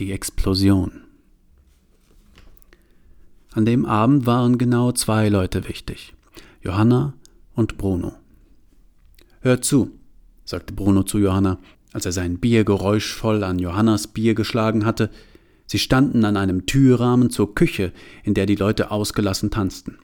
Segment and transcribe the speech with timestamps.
[0.00, 1.02] Die Explosion.
[3.52, 6.14] An dem Abend waren genau zwei Leute wichtig.
[6.62, 7.14] Johanna
[7.54, 8.14] und Bruno.
[9.40, 9.92] Hör zu,
[10.44, 11.60] sagte Bruno zu Johanna,
[11.92, 15.10] als er sein Bier geräuschvoll an Johannas Bier geschlagen hatte.
[15.66, 17.92] Sie standen an einem Türrahmen zur Küche,
[18.24, 19.98] in der die Leute ausgelassen tanzten.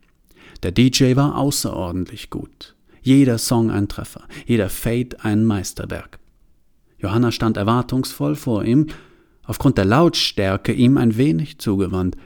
[0.63, 2.77] Der DJ war außerordentlich gut.
[3.03, 6.21] Jeder Song ein Treffer, jeder Fade ein Meisterwerk.
[6.99, 8.87] Johanna stand erwartungsvoll vor ihm,
[9.51, 12.17] aufgrund der Lautstärke ihm ein wenig zugewandt.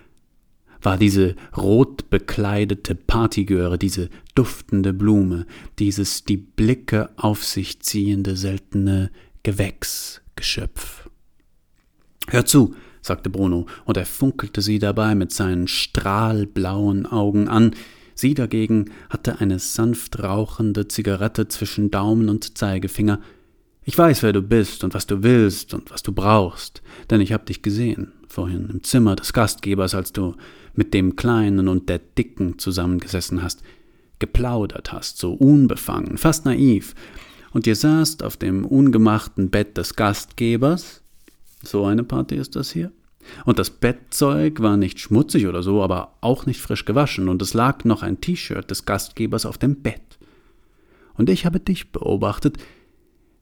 [0.83, 5.47] War diese rot bekleidete Partygöre, diese duftende Blume,
[5.79, 9.11] dieses die Blicke auf sich ziehende seltene
[9.43, 11.09] Gewächsgeschöpf.
[12.29, 17.75] Hör zu, sagte Bruno, und er funkelte sie dabei mit seinen strahlblauen Augen an,
[18.17, 23.19] Sie dagegen hatte eine sanft rauchende Zigarette zwischen Daumen und Zeigefinger.
[23.87, 27.35] Ich weiß, wer du bist und was du willst und was du brauchst, denn ich
[27.35, 30.37] hab dich gesehen, vorhin im Zimmer des Gastgebers, als du
[30.75, 33.63] mit dem Kleinen und der Dicken zusammengesessen hast,
[34.21, 36.95] geplaudert hast, so unbefangen, fast naiv,
[37.53, 41.03] und ihr saßt auf dem ungemachten Bett des Gastgebers.
[41.63, 42.91] So eine Party ist das hier?
[43.45, 47.53] Und das Bettzeug war nicht schmutzig oder so, aber auch nicht frisch gewaschen, und es
[47.53, 50.01] lag noch ein T-Shirt des Gastgebers auf dem Bett.
[51.17, 52.57] Und ich habe dich beobachtet,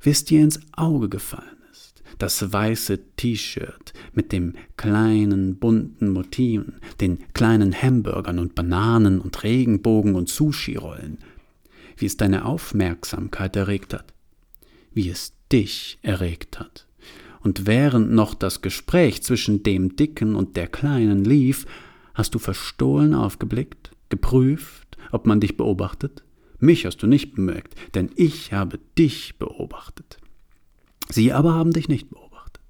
[0.02, 2.02] wie es dir ins Auge gefallen ist.
[2.18, 10.14] Das weiße T-Shirt mit dem kleinen bunten Motiven, den kleinen Hamburgern und Bananen und Regenbogen
[10.14, 11.18] und Sushi-Rollen.
[11.96, 14.12] Wie es deine Aufmerksamkeit erregt hat.
[14.92, 16.86] Wie es dich erregt hat
[17.42, 21.66] und während noch das Gespräch zwischen dem Dicken und der Kleinen lief,
[22.14, 26.22] hast du verstohlen aufgeblickt, geprüft, ob man dich beobachtet?
[26.62, 30.18] Mich hast du nicht bemerkt, denn ich habe dich beobachtet.
[31.08, 32.62] Sie aber haben dich nicht beobachtet.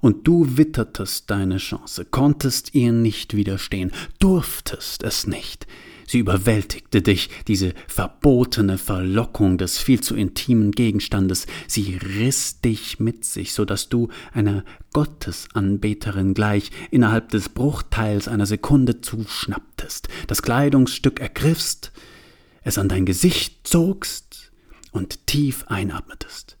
[0.00, 3.90] Und du wittertest deine Chance, konntest ihr nicht widerstehen,
[4.20, 5.66] durftest es nicht.
[6.06, 11.48] Sie überwältigte dich, diese verbotene Verlockung des viel zu intimen Gegenstandes.
[11.66, 18.46] Sie riss dich mit sich, so dass du einer Gottesanbeterin gleich innerhalb des Bruchteils einer
[18.46, 21.90] Sekunde zuschnapptest, das Kleidungsstück ergriffst,
[22.62, 24.52] es an dein Gesicht zogst
[24.92, 26.56] und tief einatmetest.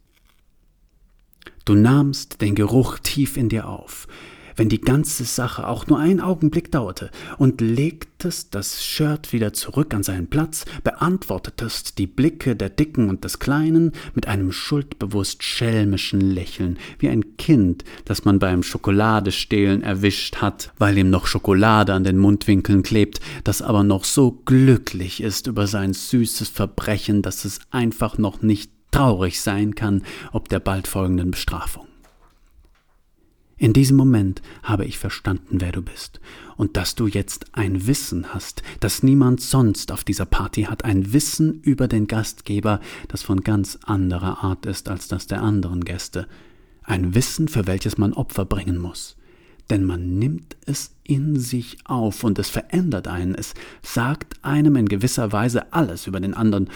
[1.64, 4.08] Du nahmst den Geruch tief in dir auf,
[4.56, 9.94] wenn die ganze Sache auch nur einen Augenblick dauerte, und legtest das Shirt wieder zurück
[9.94, 16.20] an seinen Platz, beantwortetest die Blicke der Dicken und des Kleinen mit einem schuldbewusst schelmischen
[16.20, 22.04] Lächeln, wie ein Kind, das man beim Schokoladestehlen erwischt hat, weil ihm noch Schokolade an
[22.04, 27.60] den Mundwinkeln klebt, das aber noch so glücklich ist über sein süßes Verbrechen, dass es
[27.70, 31.89] einfach noch nicht traurig sein kann ob der bald folgenden Bestrafung.
[33.60, 36.18] In diesem Moment habe ich verstanden, wer du bist
[36.56, 41.12] und dass du jetzt ein Wissen hast, das niemand sonst auf dieser Party hat, ein
[41.12, 46.26] Wissen über den Gastgeber, das von ganz anderer Art ist als das der anderen Gäste,
[46.84, 49.18] ein Wissen, für welches man Opfer bringen muss.
[49.68, 54.88] Denn man nimmt es in sich auf und es verändert einen, es sagt einem in
[54.88, 56.70] gewisser Weise alles über den anderen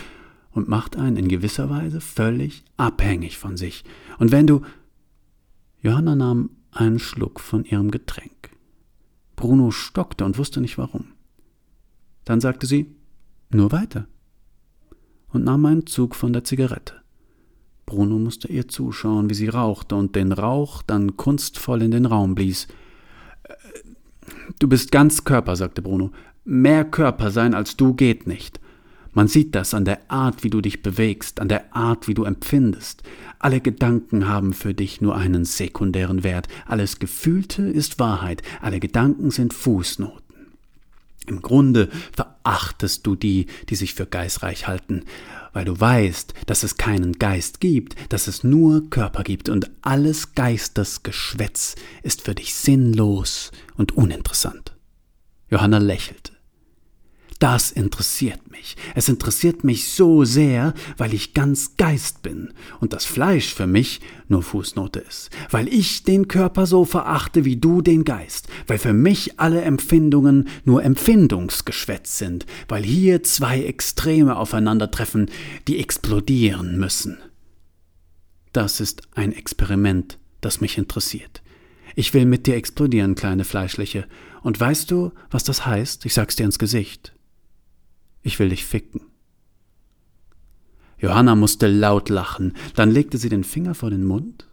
[0.51, 3.85] und macht einen in gewisser Weise völlig abhängig von sich.
[4.19, 4.61] Und wenn du
[5.81, 8.51] Johanna nahm einen Schluck von ihrem Getränk.
[9.37, 11.13] Bruno stockte und wusste nicht warum.
[12.25, 12.95] Dann sagte sie
[13.51, 14.07] Nur weiter
[15.35, 16.95] und nahm einen Zug von der Zigarette.
[17.87, 22.35] Bruno musste ihr zuschauen, wie sie rauchte und den Rauch dann kunstvoll in den Raum
[22.35, 22.67] blies.
[23.43, 23.55] Äh,
[24.59, 26.11] du bist ganz Körper, sagte Bruno.
[26.45, 28.61] Mehr Körper sein als du geht nicht.
[29.15, 32.25] Man sieht das an der Art, wie du dich bewegst, an der Art, wie du
[32.25, 33.05] empfindest.
[33.39, 36.49] Alle Gedanken haben für dich nur einen sekundären Wert.
[36.67, 38.43] Alles Gefühlte ist Wahrheit.
[38.61, 40.25] Alle Gedanken sind Fußnoten.
[41.27, 45.05] Im Grunde verachtest du die, die sich für geistreich halten,
[45.55, 50.35] weil du weißt, dass es keinen Geist gibt, dass es nur Körper gibt und alles
[50.35, 54.77] Geistesgeschwätz ist für dich sinnlos und uninteressant.
[55.49, 56.34] Johanna lächelte.
[57.45, 58.75] Das interessiert mich.
[58.95, 64.01] Es interessiert mich so sehr, weil ich ganz Geist bin und das Fleisch für mich
[64.29, 68.95] nur Fußnote ist, weil ich den Körper so verachte wie du den Geist, weil für
[68.95, 75.31] mich alle Empfindungen nur Empfindungsgeschwätz sind, weil hier zwei Extreme aufeinandertreffen,
[75.69, 77.19] die explodieren müssen.
[78.55, 81.43] Das ist ein Experiment, das mich interessiert.
[81.95, 84.07] Ich will mit dir explodieren, kleine Fleischliche.
[84.43, 86.07] Und weißt du, was das heißt?
[86.07, 87.15] Ich sag's dir ins Gesicht.
[88.25, 89.03] Ich will dich ficken.
[90.99, 94.49] Johanna musste laut lachen, dann legte sie den Finger vor den Mund,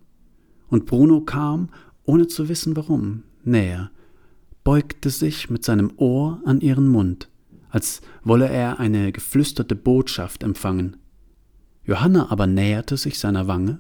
[0.67, 1.69] und Bruno kam
[2.03, 3.89] ohne zu wissen warum, näher,
[4.63, 7.29] beugte sich mit seinem Ohr an ihren Mund,
[7.69, 10.97] als wolle er eine geflüsterte Botschaft empfangen.
[11.85, 13.79] Johanna aber näherte sich seiner Wange,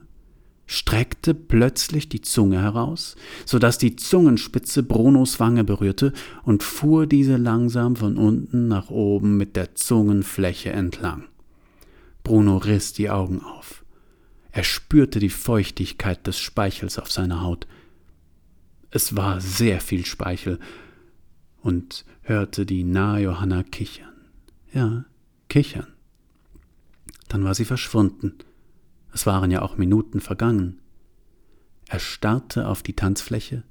[0.71, 3.15] streckte plötzlich die Zunge heraus,
[3.45, 6.13] so dass die Zungenspitze Brunos Wange berührte
[6.43, 11.25] und fuhr diese langsam von unten nach oben mit der Zungenfläche entlang.
[12.23, 13.83] Bruno riss die Augen auf.
[14.51, 17.67] Er spürte die Feuchtigkeit des Speichels auf seiner Haut.
[18.91, 20.59] Es war sehr viel Speichel,
[21.61, 24.13] und hörte die nahe Johanna kichern.
[24.73, 25.05] Ja,
[25.49, 25.87] kichern.
[27.27, 28.33] Dann war sie verschwunden.
[29.13, 30.79] Es waren ja auch Minuten vergangen.
[31.87, 33.63] Er starrte auf die Tanzfläche.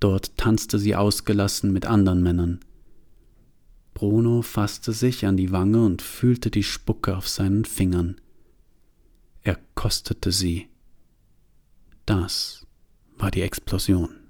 [0.00, 2.60] Dort tanzte sie ausgelassen mit anderen Männern.
[3.94, 8.20] Bruno fasste sich an die Wange und fühlte die Spucke auf seinen Fingern.
[9.42, 10.68] Er kostete sie.
[12.04, 12.66] Das
[13.16, 14.21] war die Explosion.